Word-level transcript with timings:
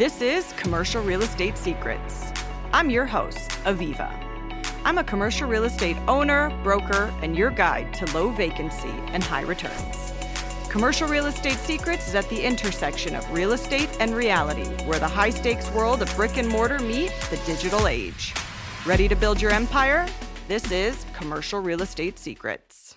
This 0.00 0.22
is 0.22 0.54
Commercial 0.54 1.02
Real 1.02 1.20
Estate 1.20 1.58
Secrets. 1.58 2.32
I'm 2.72 2.88
your 2.88 3.04
host, 3.04 3.50
Aviva. 3.66 4.10
I'm 4.82 4.96
a 4.96 5.04
commercial 5.04 5.46
real 5.46 5.64
estate 5.64 5.98
owner, 6.08 6.48
broker, 6.62 7.12
and 7.20 7.36
your 7.36 7.50
guide 7.50 7.92
to 7.92 8.06
low 8.14 8.30
vacancy 8.30 8.94
and 9.08 9.22
high 9.22 9.42
returns. 9.42 10.14
Commercial 10.70 11.06
Real 11.06 11.26
Estate 11.26 11.58
Secrets 11.58 12.08
is 12.08 12.14
at 12.14 12.26
the 12.30 12.42
intersection 12.42 13.14
of 13.14 13.30
real 13.30 13.52
estate 13.52 13.94
and 14.00 14.16
reality, 14.16 14.64
where 14.86 14.98
the 14.98 15.06
high 15.06 15.28
stakes 15.28 15.70
world 15.72 16.00
of 16.00 16.16
brick 16.16 16.38
and 16.38 16.48
mortar 16.48 16.78
meet 16.78 17.12
the 17.28 17.36
digital 17.44 17.86
age. 17.86 18.32
Ready 18.86 19.06
to 19.06 19.14
build 19.14 19.38
your 19.38 19.50
empire? 19.50 20.06
This 20.48 20.72
is 20.72 21.04
Commercial 21.12 21.60
Real 21.60 21.82
Estate 21.82 22.18
Secrets. 22.18 22.96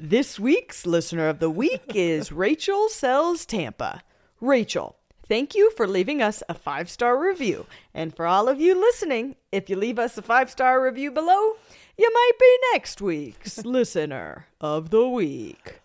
This 0.00 0.40
week's 0.40 0.84
listener 0.84 1.28
of 1.28 1.38
the 1.38 1.48
week 1.48 1.92
is 1.94 2.32
Rachel 2.44 2.88
Sells 2.88 3.46
Tampa. 3.46 4.02
Rachel, 4.40 4.96
thank 5.28 5.54
you 5.54 5.70
for 5.72 5.86
leaving 5.86 6.22
us 6.22 6.42
a 6.48 6.54
five 6.54 6.88
star 6.90 7.18
review. 7.18 7.66
And 7.92 8.14
for 8.14 8.26
all 8.26 8.48
of 8.48 8.60
you 8.60 8.74
listening, 8.78 9.36
if 9.52 9.68
you 9.70 9.76
leave 9.76 9.98
us 9.98 10.16
a 10.18 10.22
five 10.22 10.50
star 10.50 10.82
review 10.82 11.10
below, 11.10 11.52
you 11.96 12.10
might 12.12 12.32
be 12.38 12.58
next 12.72 13.00
week's 13.00 13.58
listener 13.64 14.46
of 14.60 14.90
the 14.90 15.06
week. 15.08 15.80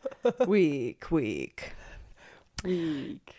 Week, 0.46 1.10
week. 1.12 1.74
Week. 2.64 3.36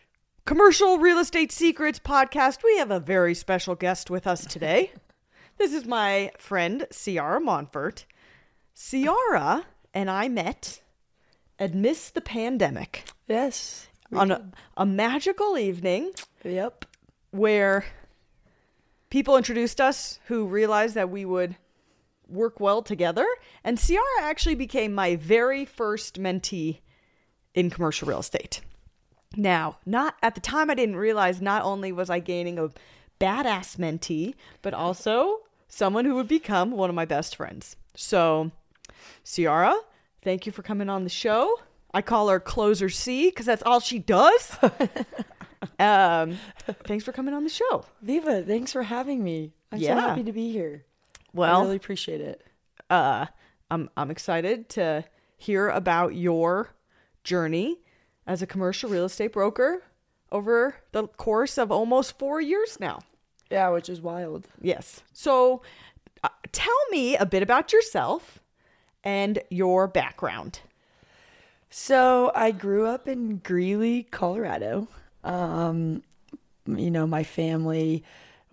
Commercial 0.47 0.99
Real 0.99 1.19
Estate 1.19 1.53
Secrets 1.53 1.99
podcast. 1.99 2.65
We 2.65 2.79
have 2.79 2.91
a 2.91 3.01
very 3.01 3.35
special 3.35 3.75
guest 3.75 4.11
with 4.11 4.27
us 4.27 4.45
today. 4.47 4.93
this 5.59 5.73
is 5.73 5.85
my 5.85 6.31
friend, 6.39 6.87
Ciara 6.91 7.41
Monfort. 7.41 8.05
Ciara 8.75 9.67
and 9.93 10.11
I 10.11 10.29
met 10.29 10.81
amidst 11.59 12.15
the 12.15 12.21
pandemic 12.23 13.05
Yes. 13.29 13.87
On 14.13 14.31
a, 14.31 14.51
a 14.77 14.87
magical 14.87 15.57
evening 15.59 16.13
Yep. 16.45 16.85
where 17.31 17.85
people 19.11 19.37
introduced 19.37 19.81
us 19.81 20.19
who 20.27 20.47
realized 20.47 20.95
that 20.95 21.11
we 21.11 21.25
would 21.25 21.57
work 22.29 22.61
well 22.61 22.83
together. 22.83 23.27
And 23.65 23.79
Ciara 23.79 24.23
actually 24.23 24.55
became 24.55 24.95
my 24.95 25.17
very 25.17 25.65
first 25.65 26.21
mentee 26.21 26.81
in 27.55 27.71
commercial 27.71 28.09
real 28.09 28.21
estate. 28.21 28.61
Now, 29.37 29.79
not 29.87 30.15
at 30.23 30.35
the 30.35 30.41
time, 30.41 30.71
I 30.71 30.75
didn't 30.75 30.97
realize 30.97 31.41
not 31.41 31.63
only 31.65 31.93
was 31.93 32.11
I 32.11 32.19
gaining 32.21 32.59
a 32.59 32.69
badass 33.21 33.77
mentee, 33.77 34.35
but 34.63 34.75
also 34.75 35.41
someone 35.69 36.05
who 36.05 36.15
would 36.17 36.29
become 36.29 36.73
one 36.73 36.89
of 36.91 36.97
my 36.97 37.05
best 37.05 37.37
friends. 37.37 37.77
So, 37.95 38.51
Ciara, 39.25 39.77
thank 40.23 40.47
you 40.47 40.53
for 40.53 40.63
coming 40.63 40.89
on 40.89 41.05
the 41.05 41.11
show. 41.11 41.61
I 41.93 42.03
call 42.03 42.29
her 42.29 42.39
Closer 42.41 42.89
C 42.89 43.31
because 43.31 43.47
that's 43.47 43.63
all 43.65 43.81
she 43.81 43.99
does. 43.99 44.57
um, 45.79 46.39
thanks 46.85 47.05
for 47.05 47.13
coming 47.13 47.35
on 47.35 47.45
the 47.45 47.51
show. 47.51 47.85
Viva, 48.03 48.43
thanks 48.43 48.73
for 48.73 48.83
having 48.83 49.23
me. 49.23 49.53
I'm 49.73 49.79
Yeah. 49.81 49.95
so 49.97 50.01
happy 50.01 50.25
to 50.25 50.33
be 50.33 50.53
here. 50.53 50.85
Well, 51.33 51.59
I 51.59 51.63
really 51.63 51.77
appreciate 51.77 52.21
it. 52.21 52.45
uh, 52.89 53.27
I'm 53.71 53.89
I'm 53.97 54.11
excited 54.11 54.69
to 54.71 55.05
hear 55.37 55.69
about 55.69 56.15
your 56.17 56.71
journey 57.23 57.79
as 58.27 58.43
a 58.43 58.47
commercial 58.47 58.91
real 58.91 59.05
estate 59.05 59.33
broker 59.33 59.83
over 60.33 60.75
the 60.93 61.07
course 61.07 61.57
of 61.59 61.71
almost 61.71 62.19
four 62.19 62.41
years 62.41 62.79
now. 62.81 63.01
Yeah, 63.51 63.69
which 63.71 63.89
is 63.89 64.01
wild. 64.01 64.47
Yes. 64.61 65.03
So, 65.13 65.63
uh, 66.23 66.29
tell 66.53 66.77
me 66.91 67.17
a 67.17 67.27
bit 67.27 67.43
about 67.43 67.73
yourself 67.73 68.39
and 69.05 69.41
your 69.51 69.87
background. 69.89 70.61
So 71.71 72.33
I 72.35 72.51
grew 72.51 72.87
up 72.87 73.07
in 73.07 73.39
Greeley, 73.39 74.03
Colorado. 74.03 74.89
Um, 75.23 76.03
you 76.67 76.91
know, 76.91 77.07
my 77.07 77.23
family, 77.23 78.05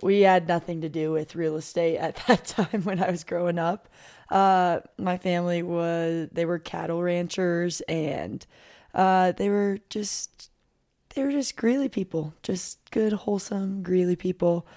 we 0.02 0.22
had 0.22 0.48
nothing 0.48 0.82
to 0.82 0.90
do 0.90 1.12
with 1.12 1.36
real 1.36 1.56
estate 1.58 1.98
at 1.98 2.16
that 2.28 2.46
time 2.46 2.84
when 2.84 3.02
I 3.02 3.10
was 3.10 3.24
growing 3.24 3.58
up. 3.58 3.90
Uh, 4.30 4.82
my 5.00 5.18
family 5.18 5.64
was, 5.64 6.30
they 6.32 6.46
were 6.46 6.60
cattle 6.60 7.02
ranchers 7.02 7.82
and 7.82 8.46
uh, 8.94 9.32
they 9.32 9.50
were 9.50 9.80
just, 9.90 10.52
they 11.16 11.24
were 11.24 11.32
just 11.32 11.56
Greeley 11.56 11.90
people, 11.90 12.36
just 12.44 12.92
good, 12.92 13.14
wholesome 13.14 13.82
Greeley 13.82 14.16
people. 14.16 14.68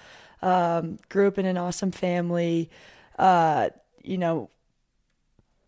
Um, 0.41 0.99
grew 1.11 1.29
up 1.29 1.39
in 1.39 1.45
an 1.45 1.59
awesome 1.59 1.91
family. 1.91 2.71
Uh, 3.19 3.69
you 4.03 4.17
know, 4.17 4.49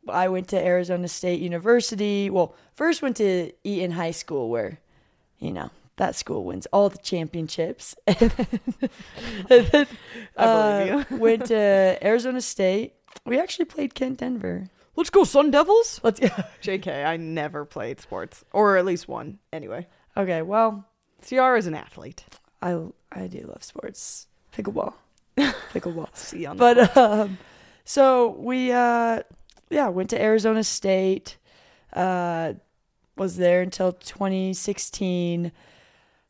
I 0.08 0.28
went 0.28 0.48
to 0.48 0.58
Arizona 0.64 1.08
State 1.08 1.40
University. 1.40 2.30
Well, 2.30 2.54
first 2.74 3.02
went 3.02 3.16
to 3.18 3.52
Eaton 3.64 3.92
High 3.92 4.10
School, 4.10 4.48
where, 4.50 4.78
you 5.38 5.52
know, 5.52 5.70
that 5.96 6.16
school 6.16 6.44
wins 6.44 6.66
all 6.72 6.88
the 6.88 6.98
championships. 6.98 7.94
and 8.06 8.30
then, 9.48 9.86
I 10.36 10.84
believe 10.86 11.12
uh, 11.12 11.16
went 11.16 11.46
to 11.46 11.98
Arizona 12.02 12.40
State. 12.40 12.94
We 13.24 13.38
actually 13.38 13.66
played 13.66 13.94
Kent 13.94 14.18
Denver. 14.18 14.68
Let's 14.96 15.10
go, 15.10 15.24
Sun 15.24 15.50
Devils. 15.50 16.00
Let's 16.02 16.20
JK, 16.62 17.06
I 17.06 17.16
never 17.16 17.64
played 17.64 18.00
sports, 18.00 18.44
or 18.52 18.76
at 18.76 18.84
least 18.84 19.08
one. 19.08 19.38
Anyway, 19.52 19.86
Okay, 20.16 20.42
well, 20.42 20.86
Ciara 21.24 21.58
is 21.58 21.66
an 21.66 21.74
athlete. 21.74 22.24
I 22.60 22.78
I 23.10 23.26
do 23.26 23.46
love 23.48 23.62
sports. 23.62 24.26
Pickleball. 24.54 24.92
Pickleball. 25.38 26.14
See 26.14 26.44
on 26.44 26.56
the 26.58 26.60
but 26.60 26.96
um 26.96 27.38
so 27.84 28.36
we 28.38 28.70
uh 28.70 29.22
yeah 29.72 29.88
went 29.88 30.10
to 30.10 30.20
arizona 30.20 30.62
state 30.62 31.38
uh 31.94 32.52
was 33.16 33.36
there 33.36 33.60
until 33.60 33.92
2016 33.92 35.52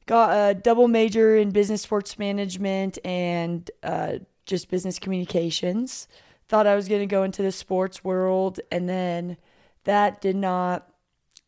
got 0.07 0.51
a 0.51 0.55
double 0.55 0.89
major 0.89 1.37
in 1.37 1.51
business 1.51 1.83
sports 1.83 2.19
management 2.19 2.99
and 3.05 3.71
uh 3.83 4.19
just 4.45 4.69
business 4.69 4.99
communications. 4.99 6.09
Thought 6.49 6.67
i 6.67 6.75
was 6.75 6.89
going 6.89 7.01
to 7.01 7.07
go 7.07 7.23
into 7.23 7.43
the 7.43 7.53
sports 7.53 8.05
world 8.05 8.61
and 8.71 8.89
then 8.89 9.37
that 9.85 10.21
did 10.21 10.37
not 10.37 10.89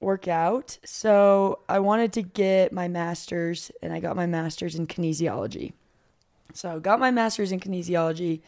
work 0.00 0.28
out. 0.28 0.78
So 0.84 1.60
i 1.68 1.78
wanted 1.78 2.12
to 2.14 2.22
get 2.22 2.72
my 2.72 2.88
master's 2.88 3.70
and 3.82 3.92
i 3.92 4.00
got 4.00 4.16
my 4.16 4.26
master's 4.26 4.74
in 4.74 4.86
kinesiology. 4.86 5.72
So 6.54 6.78
got 6.80 7.00
my 7.00 7.10
master's 7.10 7.52
in 7.52 7.60
kinesiology 7.60 8.40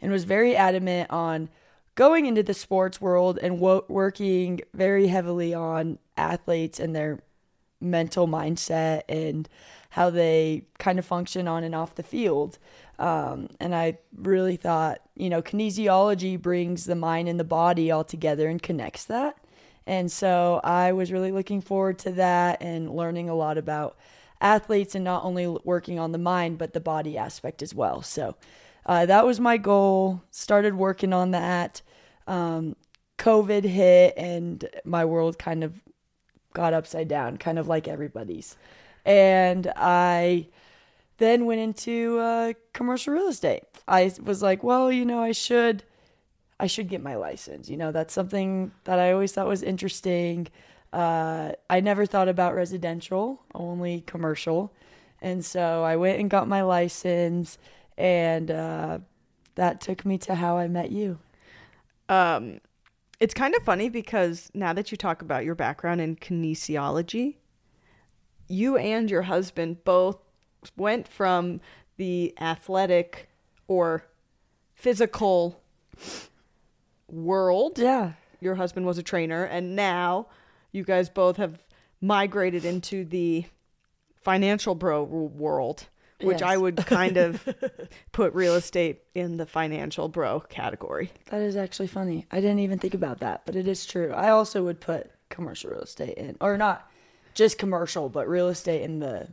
and 0.00 0.10
was 0.10 0.24
very 0.24 0.56
adamant 0.56 1.10
on 1.10 1.50
going 1.94 2.26
into 2.26 2.42
the 2.42 2.54
sports 2.54 3.00
world 3.00 3.38
and 3.42 3.60
wo- 3.60 3.84
working 3.88 4.60
very 4.74 5.08
heavily 5.08 5.52
on 5.54 5.98
athletes 6.16 6.80
and 6.80 6.94
their 6.94 7.20
mental 7.80 8.28
mindset 8.28 9.02
and 9.08 9.48
how 9.90 10.10
they 10.10 10.64
kind 10.78 10.98
of 10.98 11.04
function 11.04 11.48
on 11.48 11.64
and 11.64 11.74
off 11.74 11.94
the 11.94 12.02
field. 12.02 12.58
Um, 12.98 13.48
and 13.58 13.74
I 13.74 13.98
really 14.14 14.56
thought, 14.56 15.00
you 15.16 15.30
know, 15.30 15.42
kinesiology 15.42 16.40
brings 16.40 16.84
the 16.84 16.94
mind 16.94 17.28
and 17.28 17.40
the 17.40 17.44
body 17.44 17.90
all 17.90 18.04
together 18.04 18.48
and 18.48 18.62
connects 18.62 19.04
that. 19.06 19.36
And 19.86 20.12
so 20.12 20.60
I 20.62 20.92
was 20.92 21.10
really 21.10 21.32
looking 21.32 21.60
forward 21.60 21.98
to 22.00 22.12
that 22.12 22.62
and 22.62 22.94
learning 22.94 23.28
a 23.28 23.34
lot 23.34 23.58
about 23.58 23.96
athletes 24.40 24.94
and 24.94 25.04
not 25.04 25.24
only 25.24 25.46
working 25.46 25.98
on 25.98 26.12
the 26.12 26.18
mind, 26.18 26.58
but 26.58 26.72
the 26.72 26.80
body 26.80 27.18
aspect 27.18 27.62
as 27.62 27.74
well. 27.74 28.02
So 28.02 28.36
uh, 28.90 29.06
that 29.06 29.24
was 29.24 29.38
my 29.38 29.56
goal. 29.56 30.20
Started 30.32 30.74
working 30.74 31.12
on 31.12 31.30
that. 31.30 31.80
Um, 32.26 32.74
COVID 33.18 33.62
hit 33.62 34.14
and 34.16 34.68
my 34.84 35.04
world 35.04 35.38
kind 35.38 35.62
of 35.62 35.80
got 36.54 36.74
upside 36.74 37.06
down, 37.06 37.36
kind 37.36 37.60
of 37.60 37.68
like 37.68 37.86
everybody's. 37.86 38.56
And 39.04 39.72
I 39.76 40.48
then 41.18 41.46
went 41.46 41.60
into 41.60 42.18
uh, 42.18 42.54
commercial 42.72 43.14
real 43.14 43.28
estate. 43.28 43.62
I 43.86 44.10
was 44.24 44.42
like, 44.42 44.64
well, 44.64 44.90
you 44.90 45.04
know, 45.04 45.22
I 45.22 45.30
should, 45.30 45.84
I 46.58 46.66
should 46.66 46.88
get 46.88 47.00
my 47.00 47.14
license. 47.14 47.68
You 47.68 47.76
know, 47.76 47.92
that's 47.92 48.12
something 48.12 48.72
that 48.84 48.98
I 48.98 49.12
always 49.12 49.30
thought 49.30 49.46
was 49.46 49.62
interesting. 49.62 50.48
Uh, 50.92 51.52
I 51.68 51.78
never 51.78 52.06
thought 52.06 52.28
about 52.28 52.56
residential, 52.56 53.40
only 53.54 54.00
commercial, 54.00 54.72
and 55.22 55.44
so 55.44 55.84
I 55.84 55.94
went 55.94 56.18
and 56.18 56.28
got 56.28 56.48
my 56.48 56.62
license, 56.62 57.56
and 58.00 58.50
uh, 58.50 58.98
that 59.54 59.80
took 59.80 60.04
me 60.04 60.18
to 60.18 60.34
how 60.34 60.56
I 60.56 60.66
met 60.68 60.90
you. 60.90 61.18
Um, 62.08 62.60
it's 63.20 63.34
kind 63.34 63.54
of 63.54 63.62
funny 63.62 63.90
because 63.90 64.50
now 64.54 64.72
that 64.72 64.90
you 64.90 64.96
talk 64.96 65.20
about 65.22 65.44
your 65.44 65.54
background 65.54 66.00
in 66.00 66.16
kinesiology, 66.16 67.36
you 68.48 68.76
and 68.76 69.10
your 69.10 69.22
husband 69.22 69.84
both 69.84 70.16
went 70.76 71.06
from 71.06 71.60
the 71.98 72.34
athletic 72.40 73.28
or 73.68 74.04
physical 74.74 75.60
world. 77.08 77.78
Yeah, 77.78 78.12
Your 78.40 78.54
husband 78.54 78.86
was 78.86 78.96
a 78.96 79.02
trainer, 79.02 79.44
and 79.44 79.76
now 79.76 80.26
you 80.72 80.82
guys 80.82 81.10
both 81.10 81.36
have 81.36 81.58
migrated 82.00 82.64
into 82.64 83.04
the 83.04 83.44
financial 84.22 84.74
bro 84.74 85.02
world, 85.02 85.88
which 86.22 86.42
I 86.42 86.56
would 86.56 86.76
kind 86.86 87.16
of 87.16 87.48
put 88.12 88.34
real 88.34 88.54
estate 88.54 89.02
in 89.14 89.36
the 89.36 89.46
financial 89.46 90.08
bro 90.08 90.40
category. 90.40 91.10
that 91.30 91.40
is 91.40 91.56
actually 91.56 91.88
funny. 91.88 92.26
I 92.30 92.40
didn't 92.40 92.60
even 92.60 92.78
think 92.78 92.94
about 92.94 93.20
that, 93.20 93.42
but 93.46 93.56
it 93.56 93.66
is 93.66 93.86
true. 93.86 94.12
I 94.12 94.30
also 94.30 94.64
would 94.64 94.80
put 94.80 95.10
commercial 95.28 95.70
real 95.70 95.80
estate 95.80 96.16
in, 96.16 96.36
or 96.40 96.56
not 96.56 96.90
just 97.34 97.58
commercial, 97.58 98.08
but 98.08 98.28
real 98.28 98.48
estate 98.48 98.82
in 98.82 98.98
the 98.98 99.28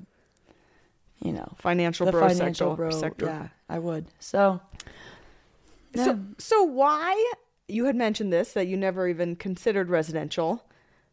you 1.20 1.32
know, 1.34 1.52
financial 1.58 2.10
bro 2.12 2.30
financial 2.30 2.72
sector. 2.72 2.76
bro. 2.76 2.92
sector. 2.92 3.26
Yeah, 3.26 3.48
I 3.70 3.80
would. 3.80 4.06
So, 4.20 4.62
So, 5.96 6.20
so 6.38 6.64
why 6.64 7.34
you 7.68 7.86
had 7.86 7.96
mentioned 7.96 8.32
this 8.32 8.54
that 8.54 8.68
you 8.68 8.78
never 8.78 9.08
even 9.08 9.36
considered 9.36 9.90
residential? 9.90 10.64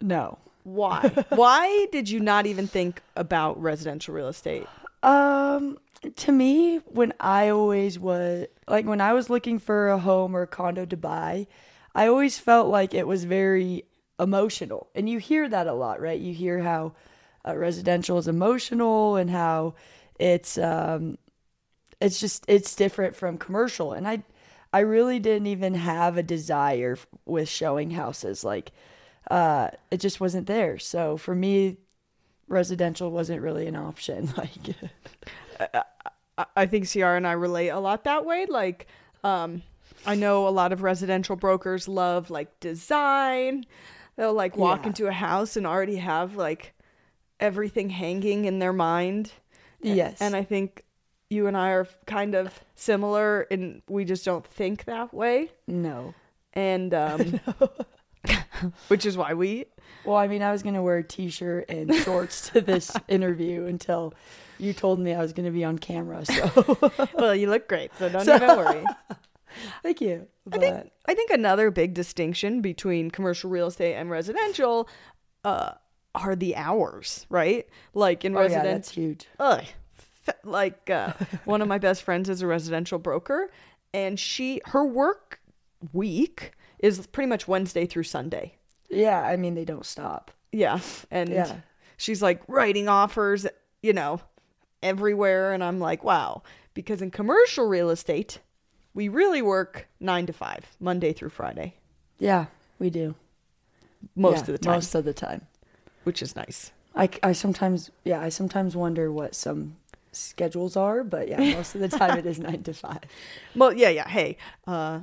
no. 0.00 0.38
Why? 0.65 1.09
why 1.29 1.87
did 1.93 2.09
you 2.09 2.21
not 2.21 2.47
even 2.47 2.67
think 2.67 3.03
about 3.17 3.61
residential 3.61 4.15
real 4.15 4.29
estate? 4.29 4.67
Um, 5.05 5.79
to 6.17 6.33
me, 6.33 6.79
when 6.87 7.12
I 7.21 7.51
always 7.51 7.99
was 7.99 8.47
like 8.69 8.87
when 8.87 9.01
I 9.01 9.12
was 9.12 9.29
looking 9.31 9.59
for 9.59 9.89
a 9.91 9.99
home 9.99 10.35
or 10.35 10.43
a 10.43 10.47
condo 10.47 10.87
to 10.87 10.97
buy, 10.97 11.47
I 11.95 12.06
always 12.09 12.39
felt 12.39 12.69
like 12.69 12.95
it 12.95 13.06
was 13.06 13.25
very 13.25 13.85
emotional, 14.19 14.89
and 14.95 15.09
you 15.09 15.19
hear 15.19 15.49
that 15.49 15.67
a 15.67 15.75
lot, 15.75 16.01
right? 16.01 16.19
You 16.21 16.33
hear 16.35 16.61
how 16.61 16.95
uh, 17.47 17.56
residential 17.56 18.19
is 18.19 18.29
emotional 18.29 19.17
and 19.17 19.31
how 19.31 19.75
it's 20.19 20.56
um, 20.59 21.19
it's 22.00 22.21
just 22.21 22.45
it's 22.49 22.75
different 22.75 23.17
from 23.17 23.39
commercial, 23.39 23.93
and 23.93 24.09
I 24.09 24.23
I 24.73 24.81
really 24.81 25.19
didn't 25.21 25.49
even 25.49 25.75
have 25.75 26.17
a 26.17 26.23
desire 26.23 26.99
with 27.27 27.49
showing 27.49 27.93
houses. 27.93 28.45
Like 28.45 28.73
uh 29.31 29.71
it 29.91 29.99
just 30.00 30.21
wasn't 30.21 30.47
there. 30.47 30.79
So 30.79 31.17
for 31.17 31.35
me 31.35 31.79
residential 32.49 33.11
wasn't 33.11 33.41
really 33.41 33.67
an 33.67 33.76
option 33.76 34.32
like 34.37 34.52
I- 35.61 36.46
I 36.56 36.67
think 36.67 36.91
CR 36.91 37.05
and 37.14 37.26
I 37.26 37.32
relate 37.32 37.69
a 37.69 37.79
lot 37.79 38.02
that 38.05 38.25
way. 38.25 38.44
Like, 38.46 38.88
um, 39.23 39.62
I 40.05 40.17
know 40.17 40.49
a 40.49 40.50
lot 40.50 40.73
of 40.73 40.82
residential 40.82 41.37
brokers 41.37 41.87
love 41.87 42.29
like 42.29 42.58
design. 42.58 43.64
They'll 44.17 44.35
like 44.35 44.56
walk 44.56 44.81
Yeah. 44.82 44.88
into 44.88 45.06
a 45.06 45.12
house 45.12 45.56
and 45.56 45.64
already 45.64 45.96
have 45.96 46.35
like 46.35 46.75
everything 47.38 47.91
hanging 47.91 48.47
in 48.47 48.58
their 48.58 48.73
mind. 48.73 49.32
Yes 49.81 50.20
And 50.20 50.35
I 50.35 50.43
think 50.43 50.82
you 51.31 51.47
and 51.47 51.56
I 51.56 51.70
are 51.70 51.87
kind 52.06 52.35
of 52.35 52.64
similar 52.75 53.43
and 53.50 53.82
we 53.88 54.05
just 54.05 54.25
don't 54.25 54.44
think 54.47 54.85
that 54.87 55.14
way. 55.14 55.50
no 55.69 56.14
And 56.52 56.93
um 56.94 57.38
which 58.88 59.05
is 59.06 59.17
why 59.17 59.35
we 59.35 59.67
well 60.05 60.17
i 60.17 60.26
mean 60.26 60.43
i 60.43 60.50
was 60.53 60.62
gonna 60.62 60.82
wear 60.82 60.99
a 60.99 61.05
t-shirt 61.05 61.69
and 61.69 61.94
shorts 61.94 62.49
to 62.50 62.61
this 62.61 62.91
interview 63.09 63.65
until 63.67 64.15
you 64.59 64.73
told 64.73 64.99
me 64.99 65.12
i 65.15 65.19
was 65.21 65.32
gonna 65.32 65.50
be 65.50 65.65
on 65.65 65.79
camera 65.79 66.25
so 66.25 66.79
well, 67.15 67.35
you 67.35 67.49
look 67.50 67.69
great, 67.69 67.91
so 67.99 68.09
don't 68.09 68.25
So- 68.25 68.37
even 68.37 68.49
worry. 68.56 68.85
thank 69.82 70.00
you 70.00 70.26
I 70.53 70.59
think 70.59 70.91
I 71.06 71.15
think 71.15 71.31
another 71.31 71.71
big 71.71 71.94
distinction 71.94 72.61
between 72.61 73.11
commercial 73.11 73.49
real 73.50 73.67
estate 73.69 73.94
and 73.94 74.11
residential 74.11 74.88
uh, 75.43 75.73
are 76.15 76.37
the 76.37 76.55
hours, 76.56 77.25
right? 77.31 77.67
Like 77.94 78.25
in 78.26 78.37
oh 78.37 78.41
yeah 78.41 78.43
residential, 78.44 78.73
that's 78.73 78.91
huge 78.91 79.26
ugh, 79.41 79.65
like 80.44 80.91
uh, 80.91 81.12
one 81.47 81.62
of 81.62 81.69
my 81.69 81.79
best 81.79 82.03
friends 82.03 82.29
is 82.29 82.43
a 82.43 82.47
residential 82.47 82.99
broker, 82.99 83.50
and 83.94 84.21
she 84.21 84.61
her 84.67 84.85
work 84.85 85.41
week 85.94 86.53
is 86.85 87.07
pretty 87.07 87.29
much 87.29 87.49
Wednesday 87.49 87.87
through 87.87 88.05
Sunday. 88.05 88.55
yeah 88.91 89.21
i 89.23 89.37
mean 89.37 89.55
they 89.55 89.65
don't 89.65 89.87
stop 89.87 90.31
Yeah, 90.53 90.79
and 91.11 91.31
Yeah. 91.31 91.57
she's 91.97 92.23
like 92.23 92.41
writing 92.47 92.87
offers, 92.89 93.47
you 93.83 93.93
know, 93.93 94.21
everywhere, 94.83 95.53
and 95.53 95.65
I'm 95.65 95.81
like, 95.81 96.05
wow, 96.05 96.43
because 96.75 97.03
in 97.03 97.11
commercial 97.11 97.67
real 97.67 97.91
estate, 97.91 98.39
we 98.95 99.09
really 99.09 99.43
work 99.43 99.89
nine 99.99 100.27
to 100.27 100.33
five, 100.33 100.63
Monday 100.79 101.13
through 101.13 101.31
Friday, 101.31 101.75
yeah 102.19 102.47
we 102.79 102.91
do 102.91 103.15
most 104.15 104.35
Yeah, 104.35 104.41
of 104.41 104.47
the 104.47 104.59
time, 104.59 104.75
most 104.75 104.95
of 104.95 105.05
the 105.05 105.15
time 105.27 105.41
which 106.05 106.21
is 106.23 106.37
nice. 106.37 106.71
I, 106.95 107.09
I 107.23 107.33
sometimes 107.33 107.91
yeah 108.05 108.21
i 108.21 108.29
sometimes 108.31 108.77
wonder 108.77 109.11
what 109.11 109.35
some 109.35 109.77
schedules 110.13 110.77
are 110.77 111.03
but 111.03 111.27
yeah 111.29 111.41
most 111.59 111.75
of 111.75 111.81
the 111.81 111.89
time 111.99 112.15
it 112.17 112.27
is 112.27 112.39
nine 112.49 112.63
to 112.63 112.73
five 112.75 113.01
Well, 113.57 113.73
yeah, 113.73 113.89
yeah. 113.99 114.09
Hey, 114.09 114.37
uh, 114.67 115.01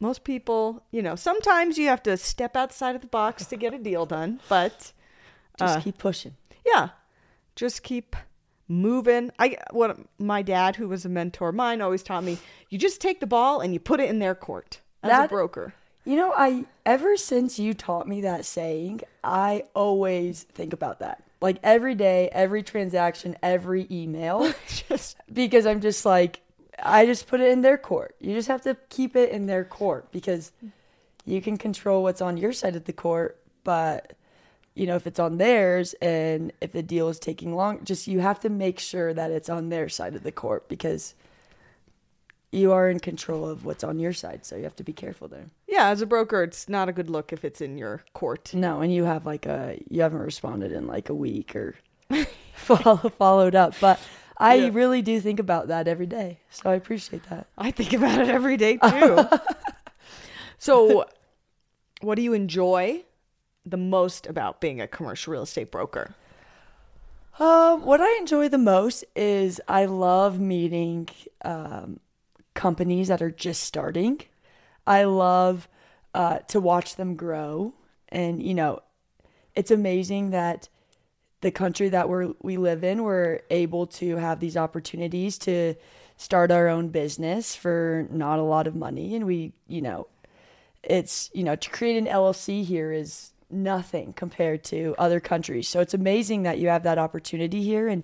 most 0.00 0.24
people, 0.24 0.84
you 0.90 1.02
know, 1.02 1.16
sometimes 1.16 1.78
you 1.78 1.86
have 1.88 2.02
to 2.04 2.16
step 2.16 2.56
outside 2.56 2.94
of 2.94 3.00
the 3.00 3.06
box 3.06 3.46
to 3.46 3.56
get 3.56 3.72
a 3.74 3.78
deal 3.78 4.06
done, 4.06 4.40
but 4.48 4.92
just 5.58 5.78
Uh, 5.78 5.80
keep 5.80 5.98
pushing 5.98 6.34
yeah, 6.66 6.88
just 7.54 7.82
keep 7.82 8.16
moving. 8.68 9.30
I 9.38 9.56
what 9.70 9.96
my 10.18 10.42
dad, 10.42 10.76
who 10.76 10.88
was 10.88 11.04
a 11.04 11.08
mentor 11.08 11.50
of 11.50 11.54
mine, 11.54 11.80
always 11.80 12.02
taught 12.02 12.24
me: 12.24 12.38
you 12.68 12.78
just 12.78 13.00
take 13.00 13.20
the 13.20 13.26
ball 13.26 13.60
and 13.60 13.72
you 13.72 13.80
put 13.80 14.00
it 14.00 14.10
in 14.10 14.18
their 14.18 14.34
court 14.34 14.80
as 15.02 15.10
a 15.26 15.28
broker. 15.28 15.74
You 16.04 16.16
know, 16.16 16.32
I 16.36 16.66
ever 16.84 17.16
since 17.16 17.58
you 17.58 17.74
taught 17.74 18.06
me 18.06 18.20
that 18.22 18.44
saying, 18.44 19.00
I 19.24 19.64
always 19.74 20.44
think 20.44 20.72
about 20.72 21.00
that. 21.00 21.22
Like 21.40 21.58
every 21.62 21.94
day, 21.94 22.28
every 22.32 22.62
transaction, 22.62 23.36
every 23.42 23.86
email, 23.90 24.52
just 24.88 25.16
because 25.32 25.66
I'm 25.66 25.80
just 25.80 26.04
like, 26.06 26.40
I 26.82 27.06
just 27.06 27.26
put 27.26 27.40
it 27.40 27.50
in 27.50 27.62
their 27.62 27.78
court. 27.78 28.16
You 28.20 28.34
just 28.34 28.48
have 28.48 28.62
to 28.62 28.76
keep 28.90 29.16
it 29.16 29.30
in 29.30 29.46
their 29.46 29.64
court 29.64 30.10
because 30.12 30.52
you 31.24 31.40
can 31.40 31.56
control 31.56 32.02
what's 32.02 32.20
on 32.20 32.36
your 32.36 32.52
side 32.52 32.76
of 32.76 32.84
the 32.84 32.92
court, 32.92 33.40
but 33.64 34.12
you 34.74 34.86
know, 34.86 34.94
if 34.94 35.06
it's 35.06 35.18
on 35.18 35.38
theirs 35.38 35.94
and 36.02 36.52
if 36.60 36.72
the 36.72 36.82
deal 36.82 37.08
is 37.08 37.18
taking 37.18 37.54
long, 37.54 37.82
just 37.84 38.06
you 38.06 38.20
have 38.20 38.38
to 38.40 38.50
make 38.50 38.78
sure 38.78 39.14
that 39.14 39.30
it's 39.30 39.48
on 39.48 39.70
their 39.70 39.88
side 39.88 40.14
of 40.14 40.22
the 40.22 40.30
court 40.30 40.68
because 40.68 41.14
you 42.52 42.72
are 42.72 42.88
in 42.88 43.00
control 43.00 43.48
of 43.48 43.64
what's 43.64 43.82
on 43.82 43.98
your 43.98 44.12
side. 44.12 44.44
So 44.44 44.54
you 44.54 44.64
have 44.64 44.76
to 44.76 44.84
be 44.84 44.92
careful 44.92 45.28
there. 45.28 45.46
yeah, 45.66 45.88
as 45.88 46.00
a 46.00 46.06
broker, 46.06 46.42
it's 46.42 46.68
not 46.68 46.88
a 46.88 46.92
good 46.92 47.10
look 47.10 47.32
if 47.32 47.44
it's 47.44 47.60
in 47.60 47.78
your 47.78 48.04
court. 48.12 48.54
No, 48.54 48.80
and 48.80 48.92
you 48.92 49.04
have 49.04 49.26
like 49.26 49.46
a 49.46 49.78
you 49.88 50.02
haven't 50.02 50.20
responded 50.20 50.72
in 50.72 50.86
like 50.86 51.08
a 51.08 51.14
week 51.14 51.56
or 51.56 51.74
follow, 52.54 52.96
followed 52.96 53.54
up, 53.54 53.74
but 53.80 53.98
I 54.38 54.54
Yeah. 54.56 54.70
really 54.72 55.02
do 55.02 55.20
think 55.20 55.40
about 55.40 55.68
that 55.68 55.88
every 55.88 56.06
day. 56.06 56.40
So 56.50 56.70
I 56.70 56.74
appreciate 56.74 57.28
that. 57.30 57.46
I 57.56 57.70
think 57.70 57.92
about 57.92 58.20
it 58.20 58.28
every 58.28 58.56
day 58.56 58.76
too. 58.76 59.26
so, 60.58 61.06
what 62.00 62.16
do 62.16 62.22
you 62.22 62.32
enjoy 62.32 63.04
the 63.64 63.76
most 63.76 64.26
about 64.26 64.60
being 64.60 64.80
a 64.80 64.86
commercial 64.86 65.32
real 65.32 65.42
estate 65.42 65.70
broker? 65.70 66.14
Um, 67.38 67.82
what 67.84 68.00
I 68.00 68.16
enjoy 68.18 68.48
the 68.48 68.58
most 68.58 69.04
is 69.14 69.60
I 69.68 69.84
love 69.84 70.40
meeting 70.40 71.08
um, 71.44 72.00
companies 72.54 73.08
that 73.08 73.20
are 73.20 73.30
just 73.30 73.62
starting. 73.62 74.22
I 74.86 75.04
love 75.04 75.68
uh, 76.14 76.38
to 76.48 76.60
watch 76.60 76.96
them 76.96 77.14
grow, 77.14 77.74
and 78.08 78.42
you 78.42 78.54
know, 78.54 78.80
it's 79.54 79.70
amazing 79.70 80.30
that 80.30 80.68
the 81.40 81.50
country 81.50 81.88
that 81.90 82.08
we're 82.08 82.32
we 82.42 82.56
live 82.56 82.84
in, 82.84 83.02
we're 83.02 83.40
able 83.50 83.86
to 83.86 84.16
have 84.16 84.40
these 84.40 84.56
opportunities 84.56 85.38
to 85.38 85.74
start 86.16 86.50
our 86.50 86.68
own 86.68 86.88
business 86.88 87.54
for 87.54 88.06
not 88.10 88.38
a 88.38 88.42
lot 88.42 88.66
of 88.66 88.74
money, 88.74 89.14
and 89.14 89.26
we, 89.26 89.52
you 89.68 89.82
know, 89.82 90.06
it's 90.82 91.30
you 91.34 91.44
know 91.44 91.56
to 91.56 91.70
create 91.70 91.98
an 91.98 92.06
LLC 92.06 92.64
here 92.64 92.92
is 92.92 93.32
nothing 93.50 94.12
compared 94.12 94.64
to 94.64 94.94
other 94.98 95.20
countries. 95.20 95.68
So 95.68 95.80
it's 95.80 95.94
amazing 95.94 96.42
that 96.44 96.58
you 96.58 96.68
have 96.68 96.82
that 96.82 96.98
opportunity 96.98 97.62
here 97.62 97.86
and 97.88 98.02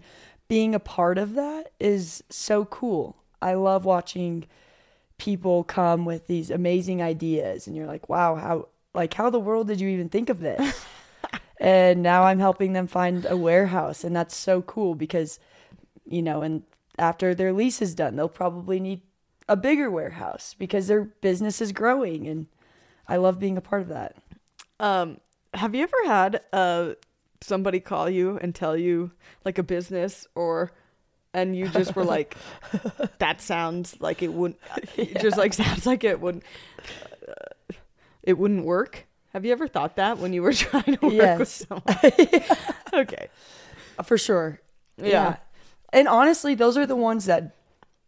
being 0.48 0.74
a 0.74 0.80
part 0.80 1.18
of 1.18 1.34
that 1.34 1.72
is 1.80 2.22
so 2.28 2.64
cool. 2.66 3.16
I 3.40 3.54
love 3.54 3.84
watching 3.84 4.44
people 5.18 5.64
come 5.64 6.04
with 6.04 6.26
these 6.26 6.50
amazing 6.50 7.02
ideas 7.02 7.66
and 7.66 7.74
you're 7.74 7.86
like, 7.86 8.08
"Wow, 8.08 8.36
how 8.36 8.68
like 8.94 9.14
how 9.14 9.30
the 9.30 9.40
world 9.40 9.68
did 9.68 9.80
you 9.80 9.88
even 9.88 10.08
think 10.08 10.28
of 10.28 10.40
this?" 10.40 10.84
and 11.62 12.02
now 12.02 12.24
I'm 12.24 12.40
helping 12.40 12.72
them 12.72 12.88
find 12.88 13.24
a 13.24 13.36
warehouse 13.36 14.02
and 14.02 14.14
that's 14.14 14.36
so 14.36 14.62
cool 14.62 14.96
because 14.96 15.38
you 16.04 16.20
know, 16.20 16.42
and 16.42 16.64
after 16.98 17.34
their 17.34 17.52
lease 17.52 17.80
is 17.80 17.94
done, 17.94 18.16
they'll 18.16 18.28
probably 18.28 18.80
need 18.80 19.00
a 19.48 19.56
bigger 19.56 19.90
warehouse 19.90 20.54
because 20.58 20.86
their 20.86 21.04
business 21.04 21.60
is 21.60 21.72
growing 21.72 22.26
and 22.26 22.46
I 23.08 23.16
love 23.16 23.38
being 23.38 23.56
a 23.56 23.62
part 23.62 23.82
of 23.82 23.88
that. 23.88 24.16
Um, 24.80 25.20
have 25.54 25.74
you 25.74 25.82
ever 25.84 25.96
had 26.04 26.40
uh, 26.52 26.94
somebody 27.40 27.80
call 27.80 28.10
you 28.10 28.38
and 28.40 28.54
tell 28.54 28.76
you 28.76 29.12
like 29.44 29.58
a 29.58 29.62
business 29.62 30.26
or 30.34 30.72
and 31.32 31.56
you 31.56 31.68
just 31.68 31.94
were 31.94 32.04
like 32.16 32.36
that 33.18 33.40
sounds 33.40 33.96
like 34.00 34.22
it 34.22 34.32
wouldn't 34.32 34.58
it 34.96 35.18
just 35.22 35.36
like 35.36 35.52
sounds 35.54 35.86
like 35.86 36.04
it 36.04 36.20
wouldn't 36.20 36.44
uh, 37.28 37.74
it 38.22 38.38
wouldn't 38.38 38.64
work 38.64 39.06
have 39.32 39.44
you 39.44 39.52
ever 39.52 39.66
thought 39.68 39.96
that 39.96 40.18
when 40.18 40.32
you 40.32 40.42
were 40.42 40.52
trying 40.66 40.84
to 40.84 40.90
work 40.92 41.02
with 41.02 41.12
Yes. 41.14 41.66
someone 41.66 41.84
okay 42.94 43.28
For 44.04 44.18
sure. 44.18 44.60
Yeah. 44.96 45.36
And 45.92 46.08
honestly, 46.08 46.54
those 46.54 46.76
are 46.76 46.86
the 46.86 46.96
ones 46.96 47.24
that 47.26 47.54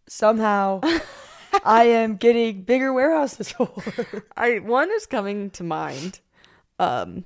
somehow 0.07 0.81
I 1.65 1.85
am 1.85 2.17
getting 2.17 2.63
bigger 2.63 2.93
warehouses 2.93 3.51
for. 3.53 3.71
i 4.37 4.59
one 4.59 4.91
is 4.93 5.07
coming 5.07 5.51
to 5.51 5.65
mind 5.65 6.21
um 6.79 7.25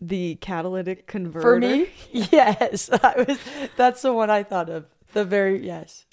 the 0.00 0.36
catalytic 0.36 1.06
converter 1.06 1.42
For 1.42 1.58
me? 1.58 1.88
Yes. 2.12 2.88
Was 2.92 3.38
that's 3.76 4.02
the 4.02 4.12
one 4.12 4.30
I 4.30 4.42
thought 4.42 4.68
of. 4.70 4.86
The 5.12 5.24
very 5.24 5.64
yes. 5.66 6.05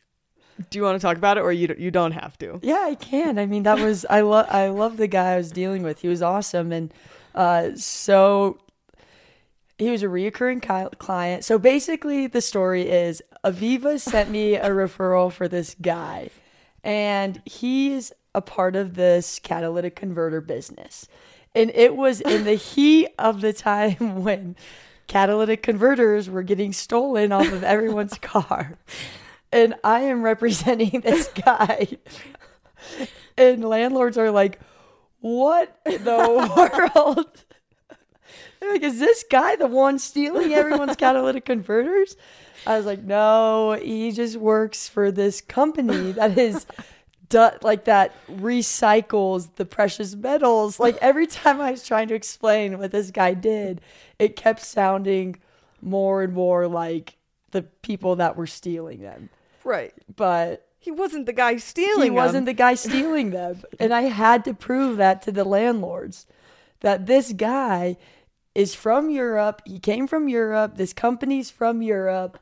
Do 0.69 0.77
you 0.77 0.83
want 0.83 0.99
to 0.99 1.05
talk 1.05 1.17
about 1.17 1.37
it 1.37 1.41
or 1.41 1.51
you 1.51 1.73
you 1.77 1.91
don't 1.91 2.11
have 2.11 2.37
to 2.39 2.59
Yeah, 2.61 2.83
I 2.83 2.95
can. 2.95 3.39
I 3.39 3.45
mean, 3.45 3.63
that 3.63 3.79
was 3.79 4.05
I 4.09 4.21
love 4.21 4.47
I 4.49 4.67
love 4.67 4.97
the 4.97 5.07
guy 5.07 5.33
I 5.33 5.37
was 5.37 5.51
dealing 5.51 5.83
with. 5.83 6.01
He 6.01 6.07
was 6.07 6.21
awesome 6.21 6.71
and 6.71 6.93
uh 7.35 7.71
so 7.75 8.59
he 9.77 9.89
was 9.89 10.03
a 10.03 10.07
reoccurring 10.07 10.97
client. 10.97 11.43
So 11.43 11.57
basically 11.57 12.27
the 12.27 12.41
story 12.41 12.89
is 12.89 13.21
Aviva 13.43 13.99
sent 13.99 14.29
me 14.29 14.55
a 14.55 14.69
referral 14.69 15.31
for 15.31 15.47
this 15.47 15.75
guy, 15.81 16.29
and 16.83 17.41
he's 17.45 18.13
a 18.35 18.41
part 18.41 18.75
of 18.75 18.95
this 18.95 19.39
catalytic 19.39 19.95
converter 19.95 20.41
business. 20.41 21.07
And 21.55 21.71
it 21.75 21.95
was 21.95 22.21
in 22.21 22.45
the 22.45 22.55
heat 22.71 23.09
of 23.19 23.41
the 23.41 23.53
time 23.53 24.23
when 24.23 24.55
catalytic 25.07 25.61
converters 25.61 26.29
were 26.29 26.43
getting 26.43 26.73
stolen 26.73 27.31
off 27.31 27.51
of 27.51 27.63
everyone's 27.63 28.17
car. 28.21 28.77
And 29.53 29.75
I 29.83 30.01
am 30.01 30.23
representing 30.23 30.99
this 31.05 31.27
guy. 31.29 31.87
And 33.37 33.63
landlords 33.63 34.17
are 34.17 34.31
like, 34.31 34.59
what 35.21 35.79
the 35.85 36.89
world? 36.95 37.45
They're 38.59 38.73
like, 38.73 38.83
is 38.83 38.99
this 38.99 39.23
guy 39.29 39.55
the 39.55 39.67
one 39.67 39.99
stealing 39.99 40.53
everyone's 40.53 40.95
catalytic 40.95 41.45
converters? 41.45 42.17
I 42.65 42.77
was 42.77 42.85
like, 42.85 43.03
no, 43.03 43.77
he 43.79 44.11
just 44.11 44.37
works 44.37 44.87
for 44.87 45.11
this 45.11 45.39
company 45.39 46.13
that 46.13 46.37
is 46.37 46.65
like 47.63 47.85
that 47.85 48.13
recycles 48.27 49.55
the 49.55 49.65
precious 49.65 50.15
metals. 50.15 50.79
Like 50.79 50.97
every 51.01 51.27
time 51.27 51.61
I 51.61 51.71
was 51.71 51.85
trying 51.85 52.07
to 52.09 52.15
explain 52.15 52.77
what 52.77 52.91
this 52.91 53.11
guy 53.11 53.33
did, 53.33 53.81
it 54.19 54.35
kept 54.35 54.61
sounding 54.61 55.37
more 55.81 56.21
and 56.21 56.33
more 56.33 56.67
like 56.67 57.17
the 57.51 57.63
people 57.63 58.17
that 58.17 58.35
were 58.35 58.47
stealing 58.47 59.01
them. 59.01 59.29
Right. 59.63 59.93
But 60.13 60.67
he 60.79 60.91
wasn't 60.91 61.25
the 61.25 61.33
guy 61.33 61.57
stealing 61.57 62.03
he 62.03 62.09
wasn't 62.09 62.45
the 62.45 62.53
guy 62.53 62.75
stealing 62.75 63.29
them. 63.31 63.63
And 63.79 63.93
I 63.93 64.03
had 64.03 64.43
to 64.45 64.53
prove 64.53 64.97
that 64.97 65.21
to 65.23 65.31
the 65.31 65.45
landlords 65.45 66.25
that 66.81 67.05
this 67.05 67.31
guy 67.33 67.97
is 68.53 68.75
from 68.75 69.09
Europe. 69.09 69.61
He 69.65 69.79
came 69.79 70.07
from 70.07 70.27
Europe. 70.27 70.77
This 70.77 70.93
company's 70.93 71.49
from 71.49 71.81
Europe. 71.81 72.37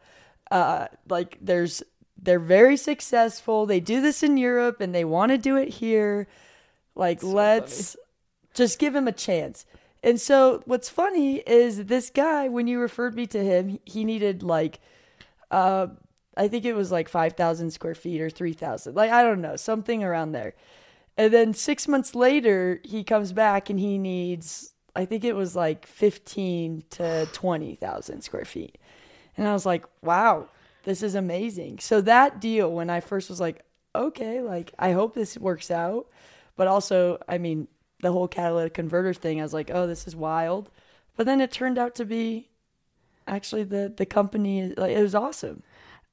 Uh, 0.50 0.88
like 1.08 1.38
there's 1.40 1.84
they're 2.22 2.40
very 2.40 2.78
successful. 2.78 3.66
They 3.66 3.80
do 3.80 4.02
this 4.02 4.22
in 4.24 4.38
Europe 4.38 4.82
and 4.82 4.94
they 4.94 5.06
want 5.06 5.32
to 5.32 5.38
do 5.38 5.56
it 5.58 5.70
here. 5.70 6.28
Like, 6.96 7.22
so 7.22 7.28
let's 7.28 7.96
funny. 7.96 8.06
just 8.54 8.80
give 8.80 8.96
him 8.96 9.08
a 9.08 9.12
chance. 9.12 9.66
And 10.04 10.20
so, 10.20 10.62
what's 10.66 10.90
funny 10.90 11.38
is 11.38 11.86
this 11.86 12.10
guy, 12.10 12.48
when 12.48 12.68
you 12.68 12.80
referred 12.80 13.16
me 13.16 13.28
to 13.28 13.44
him, 13.44 13.80
he 13.86 14.04
needed 14.04 14.44
like, 14.44 14.80
uh, 15.52 15.88
I 16.42 16.48
think 16.48 16.66
it 16.66 16.74
was 16.74 16.92
like 16.92 17.08
5,000 17.08 17.70
square 17.70 17.94
feet 17.94 18.20
or 18.20 18.28
3,000. 18.32 18.96
Like, 18.96 19.12
I 19.12 19.22
don't 19.22 19.42
know, 19.42 19.56
something 19.56 20.04
around 20.04 20.32
there. 20.32 20.56
And 21.16 21.32
then 21.32 21.54
six 21.54 21.88
months 21.88 22.16
later, 22.16 22.82
he 22.84 23.04
comes 23.04 23.32
back 23.32 23.70
and 23.70 23.80
he 23.80 24.00
needs, 24.00 24.74
I 24.96 25.06
think 25.06 25.24
it 25.24 25.36
was 25.36 25.56
like 25.56 25.86
15 25.86 26.84
to 26.92 27.28
20,000 27.32 28.24
square 28.24 28.46
feet. 28.46 28.80
And 29.38 29.48
I 29.48 29.54
was 29.54 29.68
like, 29.68 29.86
wow, 30.02 30.48
this 30.84 31.04
is 31.04 31.14
amazing. 31.14 31.78
So 31.78 32.02
that 32.02 32.42
deal, 32.42 32.72
when 32.72 32.90
I 32.90 33.02
first 33.02 33.30
was 33.30 33.40
like, 33.40 33.64
okay, 33.94 34.42
like 34.42 34.74
I 34.80 34.94
hope 34.94 35.14
this 35.14 35.38
works 35.38 35.70
out, 35.70 36.08
but 36.56 36.68
also, 36.68 37.20
I 37.30 37.38
mean, 37.38 37.68
the 38.00 38.12
whole 38.12 38.28
catalytic 38.28 38.74
converter 38.74 39.14
thing, 39.14 39.40
I 39.40 39.44
was 39.44 39.54
like, 39.54 39.70
oh, 39.72 39.86
this 39.86 40.08
is 40.08 40.16
wild. 40.16 40.72
But 41.16 41.28
then 41.28 41.40
it 41.40 41.52
turned 41.52 41.78
out 41.78 41.94
to 41.96 42.06
be 42.06 42.50
actually 43.28 43.64
the 43.64 43.94
the 43.96 44.08
company. 44.08 44.74
Like 44.76 44.96
it 44.98 45.04
was 45.04 45.14
awesome. 45.14 45.62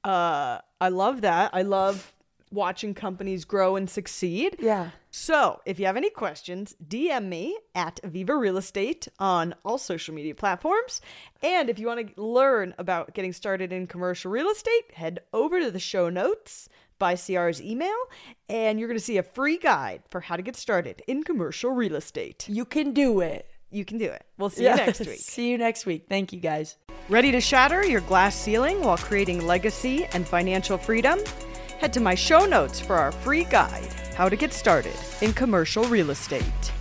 Uh, 0.05 0.59
I 0.81 0.89
love 0.89 1.23
that. 1.23 1.51
I 1.53 1.63
love 1.63 2.13
watching 2.51 2.95
companies 2.95 3.45
grow 3.45 3.77
and 3.77 3.89
succeed. 3.89 4.57
Yeah. 4.59 4.91
So, 5.11 5.61
if 5.65 5.79
you 5.79 5.87
have 5.87 5.97
any 5.97 6.11
questions, 6.11 6.77
DM 6.87 7.29
me 7.29 7.59
at 7.75 8.01
Viva 8.05 8.37
Real 8.37 8.57
Estate 8.57 9.09
on 9.19 9.55
all 9.65 9.79
social 9.79 10.15
media 10.15 10.35
platforms. 10.35 11.01
And 11.43 11.69
if 11.69 11.79
you 11.79 11.87
want 11.87 12.15
to 12.15 12.23
learn 12.23 12.75
about 12.79 13.15
getting 13.15 13.33
started 13.33 13.73
in 13.73 13.87
commercial 13.87 14.31
real 14.31 14.49
estate, 14.49 14.93
head 14.95 15.21
over 15.33 15.61
to 15.61 15.71
the 15.71 15.79
show 15.81 16.09
notes 16.09 16.69
by 16.99 17.15
CR's 17.15 17.63
email, 17.63 17.97
and 18.49 18.79
you're 18.79 18.89
going 18.89 18.99
to 18.99 19.05
see 19.05 19.19
a 19.19 19.23
free 19.23 19.57
guide 19.57 20.03
for 20.11 20.21
how 20.21 20.37
to 20.37 20.43
get 20.43 20.57
started 20.57 21.03
in 21.07 21.23
commercial 21.23 21.71
real 21.71 21.95
estate. 21.95 22.49
You 22.49 22.65
can 22.65 22.93
do 22.93 23.21
it. 23.21 23.49
You 23.71 23.85
can 23.85 23.99
do 23.99 24.07
it. 24.07 24.25
We'll 24.39 24.51
see 24.51 24.63
yes. 24.65 24.79
you 24.79 24.87
next 24.87 25.01
week. 25.07 25.19
see 25.19 25.51
you 25.51 25.59
next 25.59 25.87
week. 25.87 26.07
Thank 26.09 26.33
you, 26.33 26.41
guys. 26.41 26.77
Ready 27.09 27.33
to 27.33 27.41
shatter 27.41 27.85
your 27.87 28.01
glass 28.03 28.37
ceiling 28.37 28.83
while 28.83 28.99
creating 28.99 29.47
legacy 29.47 30.05
and 30.13 30.27
financial 30.27 30.79
freedom? 30.79 31.19
Head 31.79 31.93
to 31.95 32.01
my 32.01 32.15
show 32.15 32.45
notes 32.45 32.81
for 32.81 32.97
our 32.97 33.13
free 33.13 33.45
guide, 33.45 33.93
How 34.15 34.29
to 34.29 34.37
Get 34.37 34.53
Started 34.53 34.97
in 35.21 35.33
Commercial 35.33 35.85
Real 35.85 36.11
Estate. 36.11 36.73